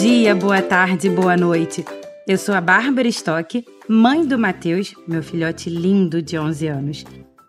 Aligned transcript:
dia, 0.00 0.34
boa 0.34 0.60
tarde, 0.60 1.08
boa 1.08 1.38
noite. 1.38 1.82
Eu 2.28 2.36
sou 2.36 2.54
a 2.54 2.60
Bárbara 2.60 3.08
Stock, 3.08 3.64
mãe 3.88 4.26
do 4.26 4.38
Matheus, 4.38 4.94
meu 5.08 5.22
filhote 5.22 5.70
lindo 5.70 6.20
de 6.20 6.38
11 6.38 6.66
anos. 6.66 7.04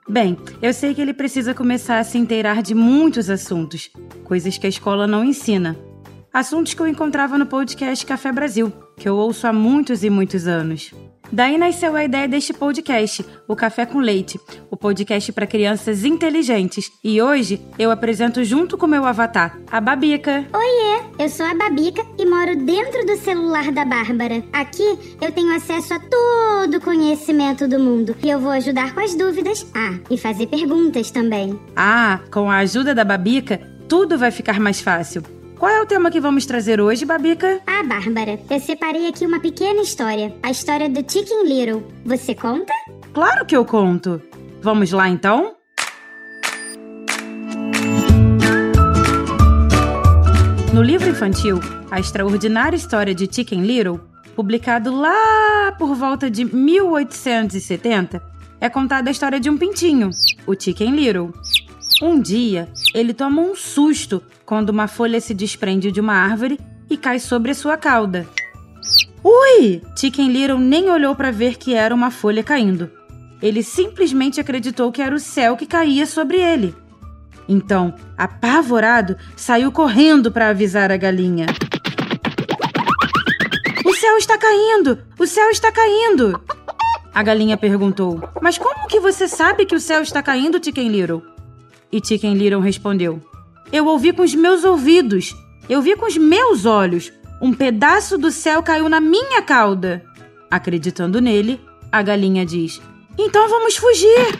Bem, 0.07 0.37
eu 0.61 0.73
sei 0.73 0.93
que 0.93 1.01
ele 1.01 1.13
precisa 1.13 1.53
começar 1.53 1.99
a 1.99 2.05
se 2.05 2.17
inteirar 2.17 2.61
de 2.61 2.73
muitos 2.73 3.29
assuntos, 3.29 3.91
coisas 4.23 4.57
que 4.57 4.65
a 4.65 4.69
escola 4.69 5.05
não 5.05 5.25
ensina. 5.25 5.77
Assuntos 6.33 6.73
que 6.73 6.81
eu 6.81 6.87
encontrava 6.87 7.37
no 7.37 7.45
podcast 7.45 8.05
Café 8.05 8.31
Brasil, 8.31 8.71
que 8.95 9.09
eu 9.09 9.17
ouço 9.17 9.45
há 9.45 9.51
muitos 9.51 10.05
e 10.05 10.09
muitos 10.09 10.47
anos. 10.47 10.93
Daí 11.31 11.57
nasceu 11.57 11.95
a 11.95 12.03
ideia 12.03 12.27
deste 12.27 12.53
podcast, 12.53 13.25
o 13.47 13.55
Café 13.55 13.85
com 13.85 13.99
Leite, 13.99 14.39
o 14.71 14.77
podcast 14.77 15.31
para 15.31 15.45
crianças 15.45 16.05
inteligentes. 16.05 16.91
E 17.03 17.21
hoje 17.21 17.61
eu 17.77 17.91
apresento 17.91 18.43
junto 18.43 18.77
com 18.77 18.87
meu 18.87 19.05
avatar, 19.05 19.57
a 19.71 19.81
Babica. 19.81 20.45
Oiê, 20.53 21.01
eu 21.19 21.29
sou 21.29 21.45
a 21.45 21.53
Babica 21.53 22.05
e 22.17 22.25
moro 22.25 22.55
dentro 22.55 23.05
do 23.05 23.17
celular 23.17 23.71
da 23.71 23.83
Bárbara. 23.83 24.43
Aqui 24.53 25.17
eu 25.21 25.31
tenho 25.31 25.55
acesso 25.55 25.93
a 25.93 25.99
todo 25.99 26.77
o 26.77 26.81
conhecimento 26.81 27.67
do 27.67 27.79
mundo 27.79 28.15
e 28.23 28.29
eu 28.29 28.39
vou 28.39 28.51
ajudar 28.51 28.93
com 28.93 29.01
as 29.01 29.15
dúvidas. 29.15 29.65
Ah, 29.73 29.95
e 30.09 30.17
fazer 30.17 30.47
perguntas 30.47 31.11
também. 31.11 31.59
Ah, 31.75 32.21
com 32.31 32.49
a 32.49 32.57
ajuda 32.57 32.95
da 32.95 33.03
Babica, 33.03 33.59
tudo 33.87 34.17
vai 34.17 34.31
ficar 34.31 34.59
mais 34.59 34.81
fácil. 34.81 35.36
Qual 35.59 35.71
é 35.71 35.81
o 35.81 35.87
tema 35.87 36.11
que 36.11 36.19
vamos 36.19 36.45
trazer 36.45 36.79
hoje, 36.79 37.03
Babica? 37.03 37.59
Ah, 37.65 37.81
Bárbara, 37.83 38.39
eu 38.47 38.59
separei 38.59 39.07
aqui 39.07 39.25
uma 39.25 39.39
pequena 39.39 39.81
história. 39.81 40.35
A 40.43 40.51
história 40.51 40.87
do 40.87 40.99
Chicken 40.99 41.45
Little. 41.47 41.83
Você 42.05 42.35
conta? 42.35 42.71
Claro 43.11 43.43
que 43.43 43.57
eu 43.57 43.65
conto. 43.65 44.21
Vamos 44.61 44.91
lá 44.91 45.09
então? 45.09 45.55
No 50.71 50.83
livro 50.83 51.09
infantil 51.09 51.59
A 51.89 51.99
Extraordinária 51.99 52.77
História 52.77 53.15
de 53.15 53.27
Chicken 53.33 53.61
Little, 53.63 53.99
publicado 54.35 54.95
lá 54.95 55.71
por 55.79 55.95
volta 55.95 56.29
de 56.29 56.45
1870, 56.45 58.21
é 58.61 58.69
contada 58.69 59.09
a 59.09 59.11
história 59.11 59.39
de 59.39 59.49
um 59.49 59.57
pintinho, 59.57 60.11
o 60.45 60.53
Chicken 60.53 60.91
Little. 60.91 61.33
Um 61.99 62.21
dia, 62.21 62.69
ele 62.93 63.11
toma 63.11 63.41
um 63.41 63.55
susto 63.55 64.21
quando 64.45 64.69
uma 64.69 64.87
folha 64.87 65.19
se 65.19 65.33
desprende 65.33 65.91
de 65.91 65.99
uma 65.99 66.13
árvore 66.13 66.59
e 66.87 66.95
cai 66.95 67.19
sobre 67.19 67.55
sua 67.55 67.75
cauda. 67.75 68.27
Ui! 69.23 69.81
Chicken 69.97 70.29
Little 70.29 70.59
nem 70.59 70.91
olhou 70.91 71.15
para 71.15 71.31
ver 71.31 71.57
que 71.57 71.73
era 71.73 71.95
uma 71.95 72.11
folha 72.11 72.43
caindo. 72.43 72.91
Ele 73.41 73.63
simplesmente 73.63 74.39
acreditou 74.39 74.91
que 74.91 75.01
era 75.01 75.15
o 75.15 75.19
céu 75.19 75.57
que 75.57 75.65
caía 75.65 76.05
sobre 76.05 76.39
ele. 76.39 76.75
Então, 77.49 77.95
apavorado, 78.15 79.17
saiu 79.35 79.71
correndo 79.71 80.31
para 80.31 80.49
avisar 80.49 80.91
a 80.91 80.97
galinha. 80.97 81.47
O 83.83 83.93
céu 83.95 84.17
está 84.17 84.37
caindo! 84.37 84.99
O 85.17 85.25
céu 85.25 85.49
está 85.49 85.71
caindo! 85.71 86.39
A 87.11 87.23
galinha 87.23 87.57
perguntou: 87.57 88.21
Mas 88.39 88.59
como 88.59 88.87
que 88.87 88.99
você 88.99 89.27
sabe 89.27 89.65
que 89.65 89.75
o 89.75 89.79
céu 89.79 90.03
está 90.03 90.21
caindo, 90.21 90.63
Chicken 90.63 90.89
Little? 90.89 91.36
E 91.91 92.01
Chicken 92.05 92.33
Little 92.33 92.59
respondeu: 92.59 93.21
Eu 93.71 93.85
ouvi 93.85 94.11
com 94.11 94.21
os 94.21 94.35
meus 94.35 94.63
ouvidos. 94.63 95.35
Eu 95.69 95.81
vi 95.81 95.95
com 95.95 96.05
os 96.05 96.17
meus 96.17 96.65
olhos. 96.65 97.11
Um 97.41 97.53
pedaço 97.53 98.17
do 98.17 98.31
céu 98.31 98.63
caiu 98.63 98.89
na 98.89 98.99
minha 98.99 99.41
cauda. 99.41 100.03
Acreditando 100.49 101.21
nele, 101.21 101.59
a 101.91 102.01
galinha 102.01 102.45
diz: 102.45 102.81
Então 103.17 103.49
vamos 103.49 103.77
fugir. 103.77 104.37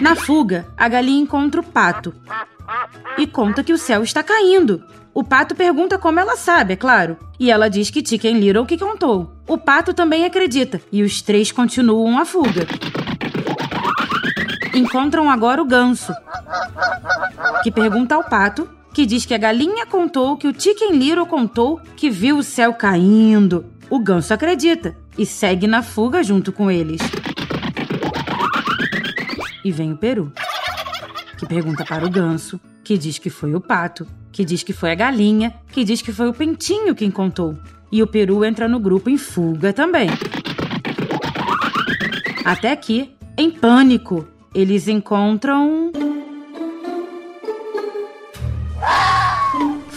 Na 0.00 0.14
fuga, 0.14 0.66
a 0.76 0.88
galinha 0.88 1.22
encontra 1.22 1.60
o 1.60 1.64
pato 1.64 2.14
e 3.16 3.26
conta 3.26 3.64
que 3.64 3.72
o 3.72 3.78
céu 3.78 4.02
está 4.02 4.22
caindo. 4.22 4.84
O 5.12 5.24
pato 5.24 5.54
pergunta 5.54 5.98
como 5.98 6.20
ela 6.20 6.36
sabe, 6.36 6.74
é 6.74 6.76
claro. 6.76 7.16
E 7.40 7.50
ela 7.50 7.68
diz 7.68 7.90
que 7.90 8.06
Chicken 8.06 8.38
Little 8.38 8.66
que 8.66 8.78
contou. 8.78 9.32
O 9.48 9.58
pato 9.58 9.92
também 9.92 10.24
acredita 10.24 10.80
e 10.92 11.02
os 11.02 11.20
três 11.22 11.50
continuam 11.50 12.18
a 12.18 12.24
fuga 12.24 12.66
encontram 14.74 15.30
agora 15.30 15.62
o 15.62 15.64
ganso, 15.64 16.12
que 17.62 17.70
pergunta 17.70 18.14
ao 18.14 18.24
pato, 18.24 18.68
que 18.92 19.06
diz 19.06 19.24
que 19.24 19.34
a 19.34 19.38
galinha 19.38 19.86
contou 19.86 20.36
que 20.36 20.48
o 20.48 20.60
Chicken 20.60 20.92
Little 20.92 21.26
contou 21.26 21.80
que 21.96 22.10
viu 22.10 22.38
o 22.38 22.42
céu 22.42 22.74
caindo. 22.74 23.66
O 23.88 23.98
ganso 23.98 24.34
acredita 24.34 24.96
e 25.16 25.24
segue 25.24 25.66
na 25.66 25.82
fuga 25.82 26.22
junto 26.22 26.52
com 26.52 26.70
eles. 26.70 27.00
E 29.64 29.70
vem 29.70 29.92
o 29.92 29.96
peru, 29.96 30.32
que 31.36 31.46
pergunta 31.46 31.84
para 31.84 32.06
o 32.06 32.10
ganso, 32.10 32.60
que 32.82 32.96
diz 32.96 33.18
que 33.18 33.30
foi 33.30 33.54
o 33.54 33.60
pato, 33.60 34.06
que 34.32 34.44
diz 34.44 34.62
que 34.62 34.72
foi 34.72 34.92
a 34.92 34.94
galinha, 34.94 35.54
que 35.72 35.84
diz 35.84 36.02
que 36.02 36.12
foi 36.12 36.28
o 36.28 36.34
pentinho 36.34 36.94
quem 36.94 37.10
contou. 37.10 37.56
E 37.90 38.02
o 38.02 38.06
peru 38.06 38.44
entra 38.44 38.68
no 38.68 38.78
grupo 38.78 39.08
em 39.08 39.16
fuga 39.16 39.72
também. 39.72 40.08
Até 42.44 42.74
que, 42.76 43.14
em 43.36 43.50
pânico, 43.50 44.26
eles 44.54 44.88
encontram. 44.88 45.92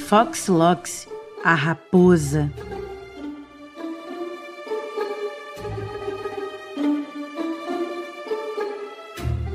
Fox 0.07 0.47
Lox, 0.47 1.07
a 1.44 1.53
raposa. 1.53 2.51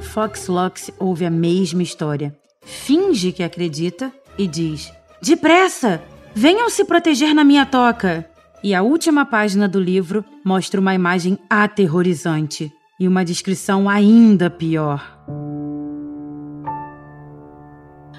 Fox 0.02 0.48
Lox 0.48 0.90
ouve 0.98 1.26
a 1.26 1.30
mesma 1.30 1.82
história, 1.82 2.34
finge 2.62 3.32
que 3.32 3.42
acredita 3.42 4.10
e 4.38 4.46
diz: 4.46 4.90
Depressa! 5.20 6.02
Venham 6.34 6.68
se 6.70 6.84
proteger 6.84 7.34
na 7.34 7.44
minha 7.44 7.66
toca! 7.66 8.28
E 8.62 8.74
a 8.74 8.82
última 8.82 9.26
página 9.26 9.68
do 9.68 9.78
livro 9.78 10.24
mostra 10.44 10.80
uma 10.80 10.94
imagem 10.94 11.38
aterrorizante 11.48 12.72
e 12.98 13.06
uma 13.06 13.24
descrição 13.24 13.88
ainda 13.88 14.48
pior. 14.48 15.16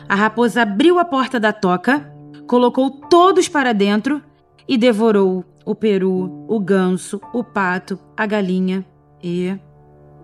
A 0.08 0.16
raposa 0.16 0.62
abriu 0.62 1.00
a 1.00 1.06
porta 1.06 1.40
da 1.40 1.52
toca, 1.52 2.14
colocou 2.48 2.90
todos 2.90 3.50
para 3.50 3.74
dentro 3.74 4.22
e 4.68 4.78
devorou 4.78 5.44
o 5.66 5.76
peru, 5.76 6.46
o 6.48 6.60
ganso, 6.60 7.20
o 7.34 7.44
pato, 7.44 8.00
a 8.16 8.26
galinha 8.26 8.86
e 9.22 9.58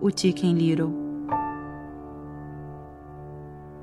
o 0.00 0.08
Chicken 0.10 0.54
Little. 0.54 1.04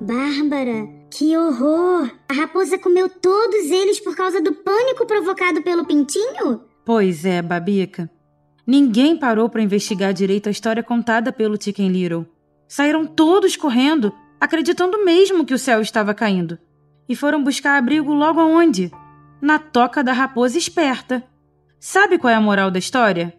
Bárbara, 0.00 0.88
que 1.08 1.36
horror! 1.36 2.10
A 2.28 2.34
raposa 2.34 2.76
comeu 2.76 3.08
todos 3.08 3.70
eles 3.70 4.00
por 4.00 4.16
causa 4.16 4.40
do 4.40 4.52
pânico 4.52 5.06
provocado 5.06 5.62
pelo 5.62 5.86
pintinho? 5.86 6.62
Pois 6.84 7.24
é, 7.24 7.40
Babica. 7.40 8.10
Ninguém 8.66 9.16
parou 9.16 9.48
para 9.48 9.62
investigar 9.62 10.12
direito 10.12 10.48
a 10.48 10.52
história 10.52 10.82
contada 10.82 11.32
pelo 11.32 11.60
Chicken 11.60 11.88
Little. 11.88 12.26
Saíram 12.68 13.04
todos 13.04 13.56
correndo, 13.56 14.12
acreditando 14.40 15.04
mesmo 15.04 15.44
que 15.44 15.54
o 15.54 15.58
céu 15.58 15.80
estava 15.80 16.14
caindo. 16.14 16.58
E 17.08 17.16
foram 17.16 17.42
buscar 17.42 17.76
abrigo 17.76 18.14
logo 18.14 18.40
aonde? 18.40 18.90
Na 19.40 19.58
toca 19.58 20.02
da 20.02 20.12
raposa 20.12 20.56
esperta. 20.56 21.24
Sabe 21.80 22.16
qual 22.18 22.32
é 22.32 22.36
a 22.36 22.40
moral 22.40 22.70
da 22.70 22.78
história? 22.78 23.34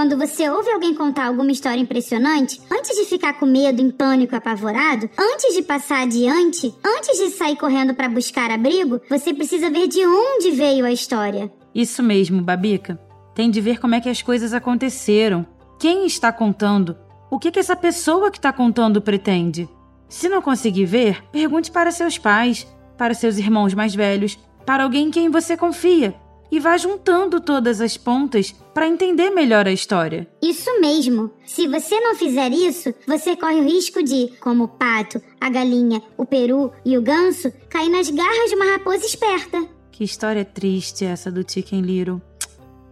Quando 0.00 0.16
você 0.16 0.48
ouve 0.48 0.70
alguém 0.70 0.94
contar 0.94 1.26
alguma 1.26 1.52
história 1.52 1.78
impressionante, 1.78 2.58
antes 2.72 2.96
de 2.96 3.04
ficar 3.04 3.34
com 3.34 3.44
medo, 3.44 3.82
em 3.82 3.90
pânico, 3.90 4.34
apavorado, 4.34 5.10
antes 5.18 5.54
de 5.54 5.60
passar 5.60 6.04
adiante, 6.04 6.74
antes 6.82 7.18
de 7.18 7.28
sair 7.28 7.54
correndo 7.54 7.92
para 7.92 8.08
buscar 8.08 8.50
abrigo, 8.50 8.98
você 9.10 9.34
precisa 9.34 9.68
ver 9.68 9.88
de 9.88 10.00
onde 10.06 10.52
veio 10.52 10.86
a 10.86 10.90
história. 10.90 11.52
Isso 11.74 12.02
mesmo, 12.02 12.40
Babica. 12.40 12.98
Tem 13.34 13.50
de 13.50 13.60
ver 13.60 13.78
como 13.78 13.94
é 13.94 14.00
que 14.00 14.08
as 14.08 14.22
coisas 14.22 14.54
aconteceram. 14.54 15.44
Quem 15.78 16.06
está 16.06 16.32
contando? 16.32 16.96
O 17.30 17.38
que, 17.38 17.50
que 17.50 17.60
essa 17.60 17.76
pessoa 17.76 18.30
que 18.30 18.38
está 18.38 18.54
contando 18.54 19.02
pretende? 19.02 19.68
Se 20.08 20.30
não 20.30 20.40
conseguir 20.40 20.86
ver, 20.86 21.22
pergunte 21.30 21.70
para 21.70 21.90
seus 21.90 22.16
pais, 22.16 22.66
para 22.96 23.12
seus 23.12 23.36
irmãos 23.36 23.74
mais 23.74 23.94
velhos, 23.94 24.38
para 24.64 24.82
alguém 24.82 25.08
em 25.08 25.10
quem 25.10 25.28
você 25.28 25.58
confia. 25.58 26.14
E 26.50 26.58
vá 26.58 26.76
juntando 26.76 27.40
todas 27.40 27.80
as 27.80 27.96
pontas 27.96 28.52
para 28.74 28.88
entender 28.88 29.30
melhor 29.30 29.66
a 29.66 29.72
história. 29.72 30.28
Isso 30.42 30.80
mesmo. 30.80 31.30
Se 31.46 31.68
você 31.68 32.00
não 32.00 32.14
fizer 32.14 32.50
isso, 32.50 32.92
você 33.06 33.36
corre 33.36 33.60
o 33.60 33.64
risco 33.64 34.02
de, 34.02 34.32
como 34.40 34.64
o 34.64 34.68
pato, 34.68 35.22
a 35.40 35.48
galinha, 35.48 36.02
o 36.16 36.26
peru 36.26 36.72
e 36.84 36.98
o 36.98 37.02
ganso, 37.02 37.52
cair 37.68 37.88
nas 37.88 38.10
garras 38.10 38.50
de 38.50 38.56
uma 38.56 38.72
raposa 38.72 39.06
esperta. 39.06 39.64
Que 39.92 40.04
história 40.04 40.44
triste 40.44 41.04
essa 41.04 41.30
do 41.30 41.44
Chicken 41.48 41.82
Little. 41.82 42.20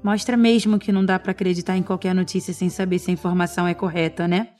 Mostra 0.02 0.36
mesmo 0.36 0.78
que 0.78 0.92
não 0.92 1.04
dá 1.04 1.18
para 1.18 1.32
acreditar 1.32 1.76
em 1.76 1.82
qualquer 1.82 2.14
notícia 2.14 2.54
sem 2.54 2.70
saber 2.70 2.98
se 2.98 3.10
a 3.10 3.14
informação 3.14 3.66
é 3.66 3.74
correta, 3.74 4.28
né? 4.28 4.50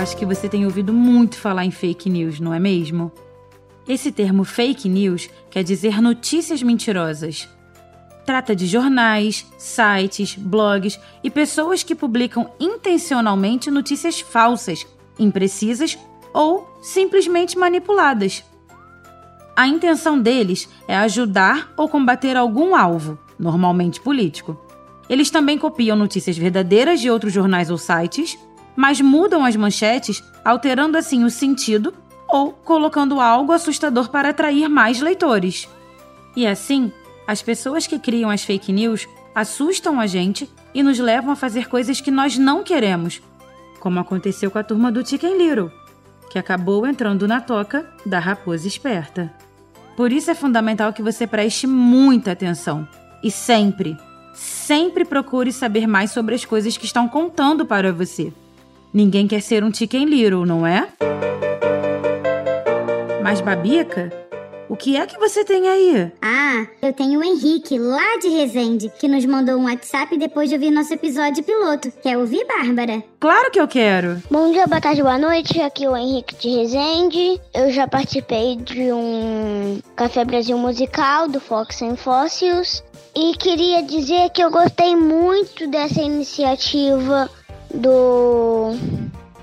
Acho 0.00 0.16
que 0.16 0.24
você 0.24 0.48
tem 0.48 0.64
ouvido 0.64 0.94
muito 0.94 1.36
falar 1.36 1.66
em 1.66 1.70
fake 1.70 2.08
news, 2.08 2.40
não 2.40 2.54
é 2.54 2.58
mesmo? 2.58 3.12
Esse 3.86 4.10
termo 4.10 4.44
fake 4.44 4.88
news 4.88 5.28
quer 5.50 5.62
dizer 5.62 6.00
notícias 6.00 6.62
mentirosas. 6.62 7.46
trata 8.24 8.56
de 8.56 8.66
jornais, 8.66 9.46
sites, 9.58 10.36
blogs 10.36 10.98
e 11.22 11.30
pessoas 11.30 11.82
que 11.82 11.94
publicam 11.94 12.50
intencionalmente 12.58 13.70
notícias 13.70 14.20
falsas, 14.20 14.86
imprecisas 15.18 15.98
ou 16.32 16.78
simplesmente 16.80 17.58
manipuladas. 17.58 18.42
A 19.54 19.66
intenção 19.66 20.18
deles 20.18 20.68
é 20.88 20.96
ajudar 20.96 21.74
ou 21.76 21.88
combater 21.88 22.36
algum 22.36 22.74
alvo, 22.74 23.18
normalmente 23.38 24.00
político. 24.00 24.58
Eles 25.10 25.28
também 25.28 25.58
copiam 25.58 25.96
notícias 25.96 26.38
verdadeiras 26.38 27.00
de 27.00 27.10
outros 27.10 27.32
jornais 27.32 27.68
ou 27.68 27.76
sites, 27.76 28.38
mas 28.76 29.00
mudam 29.00 29.44
as 29.44 29.56
manchetes, 29.56 30.22
alterando 30.44 30.96
assim 30.96 31.24
o 31.24 31.30
sentido 31.30 31.92
ou 32.28 32.52
colocando 32.52 33.20
algo 33.20 33.52
assustador 33.52 34.10
para 34.10 34.30
atrair 34.30 34.68
mais 34.68 35.00
leitores. 35.00 35.68
E 36.36 36.46
assim, 36.46 36.92
as 37.26 37.42
pessoas 37.42 37.86
que 37.86 37.98
criam 37.98 38.30
as 38.30 38.44
fake 38.44 38.72
news 38.72 39.08
assustam 39.34 40.00
a 40.00 40.06
gente 40.06 40.48
e 40.72 40.82
nos 40.82 40.98
levam 40.98 41.32
a 41.32 41.36
fazer 41.36 41.68
coisas 41.68 42.00
que 42.00 42.10
nós 42.10 42.38
não 42.38 42.62
queremos, 42.62 43.20
como 43.80 43.98
aconteceu 43.98 44.50
com 44.50 44.58
a 44.58 44.64
turma 44.64 44.92
do 44.92 45.06
Chicken 45.06 45.36
Little, 45.36 45.70
que 46.30 46.38
acabou 46.38 46.86
entrando 46.86 47.26
na 47.26 47.40
toca 47.40 47.88
da 48.06 48.18
raposa 48.18 48.68
esperta. 48.68 49.32
Por 49.96 50.12
isso 50.12 50.30
é 50.30 50.34
fundamental 50.34 50.92
que 50.92 51.02
você 51.02 51.26
preste 51.26 51.66
muita 51.66 52.32
atenção 52.32 52.88
e 53.22 53.30
sempre 53.30 53.96
sempre 54.40 55.04
procure 55.04 55.52
saber 55.52 55.86
mais 55.86 56.10
sobre 56.10 56.34
as 56.34 56.44
coisas 56.44 56.76
que 56.76 56.86
estão 56.86 57.08
contando 57.08 57.66
para 57.66 57.92
você. 57.92 58.32
Ninguém 58.92 59.28
quer 59.28 59.40
ser 59.40 59.62
um 59.62 59.72
chicken 59.72 60.04
little, 60.04 60.44
não 60.44 60.66
é? 60.66 60.88
Mas 63.22 63.40
Babica, 63.40 64.12
o 64.68 64.74
que 64.76 64.96
é 64.96 65.06
que 65.06 65.16
você 65.16 65.44
tem 65.44 65.68
aí? 65.68 66.10
Ah, 66.20 66.66
eu 66.82 66.92
tenho 66.92 67.20
o 67.20 67.24
Henrique, 67.24 67.78
lá 67.78 68.18
de 68.20 68.28
Resende, 68.28 68.90
que 68.98 69.06
nos 69.06 69.24
mandou 69.24 69.56
um 69.56 69.66
WhatsApp 69.66 70.18
depois 70.18 70.48
de 70.48 70.56
ouvir 70.56 70.72
nosso 70.72 70.92
episódio 70.92 71.44
piloto. 71.44 71.92
Quer 72.02 72.18
ouvir, 72.18 72.44
Bárbara? 72.46 73.02
Claro 73.20 73.52
que 73.52 73.60
eu 73.60 73.68
quero. 73.68 74.20
Bom 74.28 74.50
dia, 74.50 74.66
boa 74.66 74.80
tarde, 74.80 75.02
boa 75.02 75.18
noite. 75.18 75.60
Aqui 75.60 75.84
é 75.84 75.90
o 75.90 75.96
Henrique 75.96 76.34
de 76.34 76.48
Resende. 76.48 77.40
Eu 77.54 77.70
já 77.70 77.86
participei 77.86 78.56
de 78.56 78.92
um 78.92 79.78
Café 79.94 80.24
Brasil 80.24 80.58
musical 80.58 81.28
do 81.28 81.38
Fox 81.38 81.80
and 81.82 81.94
Fossils. 81.96 82.82
E 83.14 83.34
queria 83.36 83.82
dizer 83.82 84.30
que 84.30 84.42
eu 84.42 84.50
gostei 84.50 84.94
muito 84.94 85.68
dessa 85.68 86.00
iniciativa 86.00 87.28
do 87.72 88.74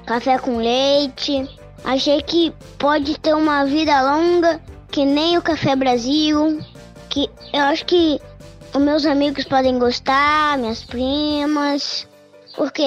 Café 0.06 0.38
com 0.38 0.58
Leite. 0.58 1.48
Achei 1.84 2.22
que 2.22 2.54
pode 2.78 3.18
ter 3.20 3.34
uma 3.36 3.66
vida 3.66 4.02
longa, 4.02 4.62
que 4.92 5.06
nem 5.06 5.38
o 5.38 5.42
Café 5.42 5.76
Brasil. 5.76 6.60
Que 7.10 7.30
eu 7.54 7.62
acho 7.62 7.86
que 7.86 8.20
os 8.74 8.82
meus 8.82 9.06
amigos 9.06 9.46
podem 9.46 9.80
gostar, 9.80 10.58
minhas 10.58 10.84
primas, 10.84 12.08
porque 12.56 12.84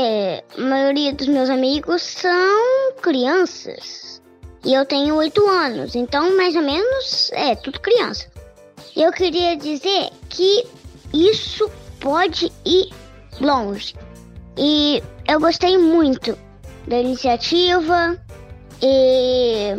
a 0.56 0.60
maioria 0.60 1.12
dos 1.12 1.26
meus 1.26 1.48
amigos 1.48 2.02
são 2.02 2.92
crianças. 3.00 4.20
E 4.64 4.74
eu 4.74 4.84
tenho 4.84 5.16
oito 5.16 5.48
anos, 5.48 5.94
então 5.94 6.36
mais 6.36 6.54
ou 6.54 6.62
menos 6.62 7.30
é 7.32 7.54
tudo 7.54 7.80
criança. 7.80 8.26
Eu 8.94 9.10
queria 9.10 9.56
dizer 9.56 10.10
que 10.28 10.66
isso 11.14 11.70
pode 11.98 12.52
ir 12.64 12.90
longe. 13.40 13.94
E 14.58 15.02
eu 15.30 15.38
gostei 15.38 15.78
muito 15.78 16.36
da 16.88 16.98
iniciativa 16.98 18.18
e 18.82 19.76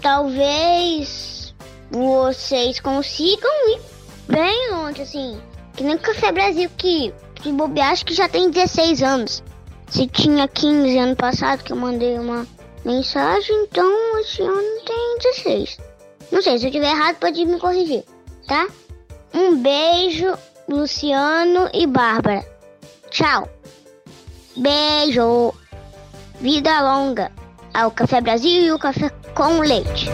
talvez 0.00 1.52
vocês 1.90 2.78
consigam 2.78 3.50
ir 3.70 3.80
bem 4.28 4.70
longe, 4.70 5.02
assim. 5.02 5.40
Que 5.74 5.82
nem 5.82 5.96
o 5.96 5.98
Café 5.98 6.30
Brasil, 6.30 6.70
que 6.76 7.12
se 7.42 7.50
bobear, 7.50 7.90
acho 7.90 8.06
que 8.06 8.14
já 8.14 8.28
tem 8.28 8.48
16 8.48 9.02
anos. 9.02 9.42
Se 9.88 10.06
tinha 10.06 10.46
15 10.46 10.98
ano 10.98 11.16
passado 11.16 11.64
que 11.64 11.72
eu 11.72 11.76
mandei 11.76 12.16
uma 12.16 12.46
mensagem, 12.84 13.56
então 13.64 14.20
esse 14.20 14.40
ano 14.40 14.84
tem 14.86 15.18
16. 15.18 15.78
Não 16.30 16.40
sei, 16.40 16.58
se 16.60 16.66
eu 16.68 16.70
tiver 16.70 16.92
errado, 16.92 17.16
pode 17.16 17.44
me 17.44 17.58
corrigir, 17.58 18.04
tá? 18.46 18.68
Um 19.34 19.56
beijo, 19.56 20.32
Luciano 20.68 21.68
e 21.74 21.88
Bárbara. 21.88 22.46
Tchau. 23.10 23.55
Beijo. 24.56 25.52
Vida 26.40 26.80
longa 26.80 27.30
ao 27.74 27.90
Café 27.90 28.20
Brasil 28.22 28.62
e 28.62 28.72
o 28.72 28.78
Café 28.78 29.10
com 29.34 29.60
Leite. 29.60 30.08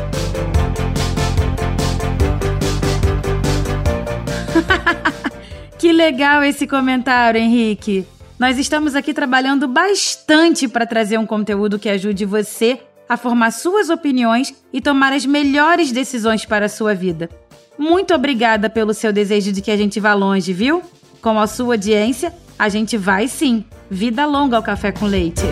que 5.78 5.92
legal 5.92 6.42
esse 6.42 6.66
comentário, 6.66 7.40
Henrique. 7.40 8.04
Nós 8.38 8.58
estamos 8.58 8.96
aqui 8.96 9.14
trabalhando 9.14 9.68
bastante 9.68 10.66
para 10.66 10.86
trazer 10.86 11.18
um 11.18 11.26
conteúdo 11.26 11.78
que 11.78 11.88
ajude 11.88 12.24
você 12.24 12.80
a 13.08 13.16
formar 13.16 13.52
suas 13.52 13.90
opiniões 13.90 14.52
e 14.72 14.80
tomar 14.80 15.12
as 15.12 15.24
melhores 15.24 15.92
decisões 15.92 16.44
para 16.44 16.66
a 16.66 16.68
sua 16.68 16.94
vida. 16.94 17.30
Muito 17.78 18.12
obrigada 18.12 18.68
pelo 18.68 18.92
seu 18.92 19.12
desejo 19.12 19.52
de 19.52 19.60
que 19.60 19.70
a 19.70 19.76
gente 19.76 20.00
vá 20.00 20.14
longe, 20.14 20.52
viu? 20.52 20.82
Com 21.20 21.38
a 21.38 21.46
sua 21.46 21.74
audiência, 21.74 22.34
a 22.62 22.68
gente 22.68 22.96
vai 22.96 23.26
sim. 23.26 23.64
Vida 23.90 24.24
longa 24.24 24.56
ao 24.56 24.62
café 24.62 24.92
com 24.92 25.04
leite. 25.04 25.42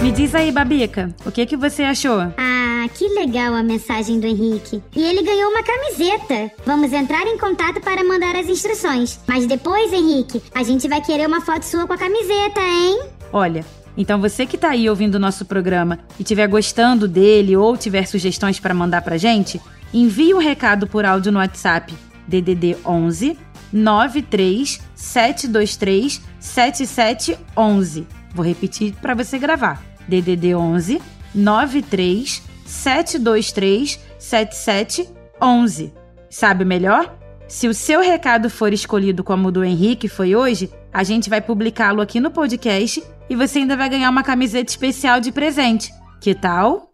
Me 0.00 0.12
diz 0.12 0.32
aí, 0.32 0.52
Babica, 0.52 1.12
o 1.26 1.32
que 1.32 1.44
que 1.44 1.56
você 1.56 1.82
achou? 1.82 2.20
Ah, 2.38 2.88
que 2.94 3.08
legal 3.08 3.52
a 3.52 3.64
mensagem 3.64 4.20
do 4.20 4.28
Henrique. 4.28 4.80
E 4.94 5.02
ele 5.02 5.24
ganhou 5.24 5.50
uma 5.50 5.64
camiseta. 5.64 6.52
Vamos 6.64 6.92
entrar 6.92 7.26
em 7.26 7.36
contato 7.36 7.80
para 7.80 8.04
mandar 8.04 8.36
as 8.36 8.48
instruções. 8.48 9.18
Mas 9.26 9.44
depois, 9.44 9.92
Henrique, 9.92 10.40
a 10.54 10.62
gente 10.62 10.86
vai 10.86 11.00
querer 11.00 11.26
uma 11.26 11.40
foto 11.40 11.64
sua 11.64 11.84
com 11.84 11.92
a 11.92 11.98
camiseta, 11.98 12.60
hein? 12.60 13.02
Olha, 13.32 13.64
então 13.96 14.20
você 14.20 14.46
que 14.46 14.54
está 14.54 14.70
aí 14.70 14.88
ouvindo 14.88 15.16
o 15.16 15.20
nosso 15.20 15.44
programa 15.44 15.98
e 16.16 16.22
estiver 16.22 16.46
gostando 16.46 17.08
dele 17.08 17.56
ou 17.56 17.76
tiver 17.76 18.06
sugestões 18.06 18.60
para 18.60 18.72
mandar 18.72 19.02
para 19.02 19.18
gente, 19.18 19.60
envie 19.92 20.32
um 20.32 20.38
recado 20.38 20.86
por 20.86 21.04
áudio 21.04 21.32
no 21.32 21.40
WhatsApp 21.40 21.92
DDD 22.28 22.76
11 22.86 23.49
93 23.72 24.80
723 24.94 26.20
7711. 26.38 28.06
Vou 28.34 28.44
repetir 28.44 28.94
para 29.00 29.14
você 29.14 29.38
gravar. 29.38 29.82
DDD 30.08 30.54
11 30.54 31.00
93 31.34 32.42
723 32.64 34.00
7711. 34.18 35.92
Sabe 36.28 36.64
melhor? 36.64 37.16
Se 37.48 37.66
o 37.66 37.74
seu 37.74 38.00
recado 38.00 38.48
for 38.48 38.72
escolhido 38.72 39.24
como 39.24 39.48
o 39.48 39.52
do 39.52 39.64
Henrique 39.64 40.08
foi 40.08 40.36
hoje, 40.36 40.70
a 40.92 41.02
gente 41.02 41.28
vai 41.28 41.40
publicá-lo 41.40 42.00
aqui 42.00 42.20
no 42.20 42.30
podcast 42.30 43.02
e 43.28 43.34
você 43.34 43.58
ainda 43.58 43.76
vai 43.76 43.88
ganhar 43.88 44.08
uma 44.08 44.22
camiseta 44.22 44.70
especial 44.70 45.20
de 45.20 45.32
presente. 45.32 45.92
Que 46.20 46.34
tal? 46.34 46.92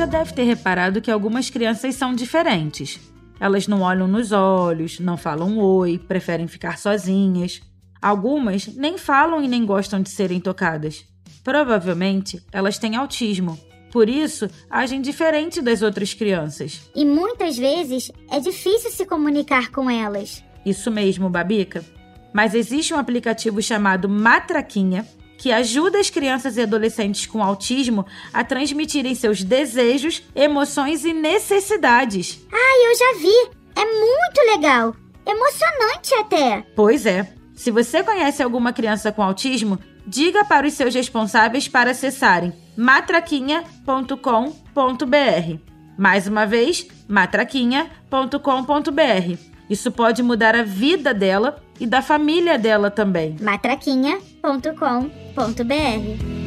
Já 0.00 0.06
deve 0.06 0.32
ter 0.32 0.44
reparado 0.44 1.02
que 1.02 1.10
algumas 1.10 1.50
crianças 1.50 1.94
são 1.94 2.14
diferentes. 2.14 2.98
Elas 3.38 3.68
não 3.68 3.82
olham 3.82 4.08
nos 4.08 4.32
olhos, 4.32 4.98
não 4.98 5.14
falam 5.14 5.58
oi, 5.58 5.98
preferem 5.98 6.48
ficar 6.48 6.78
sozinhas. 6.78 7.60
Algumas 8.00 8.66
nem 8.66 8.96
falam 8.96 9.44
e 9.44 9.48
nem 9.48 9.62
gostam 9.66 10.00
de 10.00 10.08
serem 10.08 10.40
tocadas. 10.40 11.04
Provavelmente 11.44 12.42
elas 12.50 12.78
têm 12.78 12.96
autismo 12.96 13.60
por 13.92 14.08
isso, 14.08 14.48
agem 14.70 15.02
diferente 15.02 15.60
das 15.60 15.82
outras 15.82 16.14
crianças. 16.14 16.88
E 16.94 17.04
muitas 17.04 17.58
vezes 17.58 18.10
é 18.30 18.38
difícil 18.40 18.90
se 18.90 19.04
comunicar 19.04 19.70
com 19.70 19.90
elas. 19.90 20.42
Isso 20.64 20.90
mesmo, 20.92 21.28
Babica. 21.28 21.84
Mas 22.32 22.54
existe 22.54 22.94
um 22.94 22.98
aplicativo 22.98 23.60
chamado 23.60 24.08
Matraquinha 24.08 25.04
que 25.40 25.50
ajuda 25.50 25.98
as 25.98 26.08
crianças 26.10 26.58
e 26.58 26.60
adolescentes 26.60 27.24
com 27.24 27.42
autismo 27.42 28.04
a 28.30 28.44
transmitirem 28.44 29.14
seus 29.14 29.42
desejos, 29.42 30.22
emoções 30.36 31.06
e 31.06 31.14
necessidades. 31.14 32.46
Ah, 32.52 32.76
eu 32.84 32.94
já 32.94 33.14
vi! 33.20 33.48
É 33.74 33.86
muito 33.86 34.38
legal! 34.52 34.94
Emocionante 35.26 36.14
até! 36.16 36.62
Pois 36.76 37.06
é. 37.06 37.26
Se 37.54 37.70
você 37.70 38.02
conhece 38.02 38.42
alguma 38.42 38.70
criança 38.70 39.10
com 39.10 39.22
autismo, 39.22 39.78
diga 40.06 40.44
para 40.44 40.66
os 40.66 40.74
seus 40.74 40.94
responsáveis 40.94 41.66
para 41.66 41.92
acessarem 41.92 42.52
matraquinha.com.br. 42.76 45.58
Mais 45.96 46.26
uma 46.26 46.44
vez, 46.44 46.86
matraquinha.com.br. 47.08 49.38
Isso 49.70 49.90
pode 49.90 50.22
mudar 50.22 50.54
a 50.54 50.62
vida 50.62 51.14
dela 51.14 51.62
e 51.80 51.86
da 51.86 52.02
família 52.02 52.58
dela 52.58 52.90
também. 52.90 53.36
matraquinha.com.br. 53.40 56.40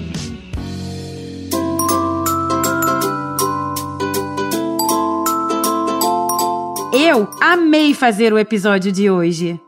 Eu 6.96 7.28
amei 7.42 7.94
fazer 7.94 8.32
o 8.32 8.38
episódio 8.38 8.92
de 8.92 9.10
hoje 9.10 9.60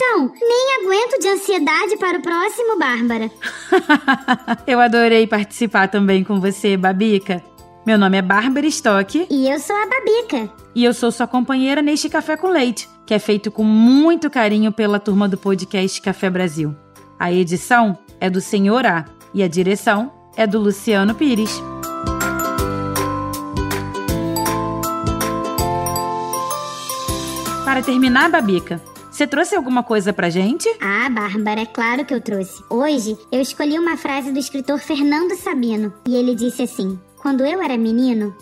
então, 0.00 0.32
nem 0.40 0.82
aguento 0.82 1.20
de 1.20 1.28
ansiedade 1.28 1.96
para 1.96 2.18
o 2.18 2.22
próximo, 2.22 2.78
Bárbara. 2.78 3.30
eu 4.66 4.80
adorei 4.80 5.26
participar 5.26 5.88
também 5.88 6.24
com 6.24 6.40
você, 6.40 6.76
Babica. 6.76 7.42
Meu 7.86 7.98
nome 7.98 8.18
é 8.18 8.22
Bárbara 8.22 8.66
Stock. 8.66 9.26
E 9.30 9.48
eu 9.48 9.58
sou 9.58 9.76
a 9.76 9.86
Babica. 9.86 10.50
E 10.74 10.84
eu 10.84 10.92
sou 10.92 11.12
sua 11.12 11.26
companheira 11.26 11.80
neste 11.80 12.08
Café 12.08 12.36
com 12.36 12.48
Leite, 12.48 12.88
que 13.10 13.14
é 13.14 13.18
feito 13.18 13.50
com 13.50 13.64
muito 13.64 14.30
carinho 14.30 14.70
pela 14.70 15.00
turma 15.00 15.28
do 15.28 15.36
podcast 15.36 16.00
Café 16.00 16.30
Brasil. 16.30 16.76
A 17.18 17.32
edição 17.32 17.98
é 18.20 18.30
do 18.30 18.40
Senhor 18.40 18.86
A 18.86 19.04
e 19.34 19.42
a 19.42 19.48
direção 19.48 20.12
é 20.36 20.46
do 20.46 20.60
Luciano 20.60 21.12
Pires. 21.12 21.60
Para 27.64 27.82
terminar, 27.82 28.30
Babica, 28.30 28.80
você 29.10 29.26
trouxe 29.26 29.56
alguma 29.56 29.82
coisa 29.82 30.12
pra 30.12 30.30
gente? 30.30 30.68
Ah, 30.80 31.10
Bárbara, 31.10 31.62
é 31.62 31.66
claro 31.66 32.04
que 32.04 32.14
eu 32.14 32.20
trouxe. 32.20 32.62
Hoje 32.70 33.18
eu 33.32 33.40
escolhi 33.40 33.76
uma 33.76 33.96
frase 33.96 34.30
do 34.30 34.38
escritor 34.38 34.78
Fernando 34.78 35.34
Sabino 35.34 35.92
e 36.06 36.14
ele 36.14 36.36
disse 36.36 36.62
assim: 36.62 36.96
Quando 37.20 37.44
eu 37.44 37.60
era 37.60 37.76
menino, 37.76 38.32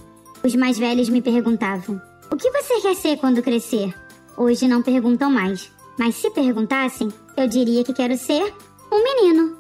os 0.45 0.55
mais 0.55 0.79
velhos 0.79 1.09
me 1.09 1.23
perguntavam: 1.23 1.99
O 2.31 2.37
que 2.37 2.51
você 2.51 2.83
quer 2.83 2.95
ser 2.95 3.17
quando 3.17 3.43
crescer? 3.43 3.95
Hoje 4.39 4.69
não 4.69 4.83
perguntam 4.83 5.33
mais, 5.33 5.69
mas 5.99 6.15
se 6.15 6.31
perguntassem, 6.31 7.09
eu 7.37 7.49
diria 7.49 7.83
que 7.83 7.93
quero 7.93 8.17
ser 8.17 8.55
um 8.93 9.03
menino. 9.03 9.58